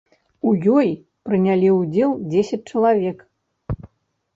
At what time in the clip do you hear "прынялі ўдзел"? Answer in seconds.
1.29-2.11